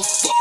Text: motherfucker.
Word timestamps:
motherfucker. 0.00 0.39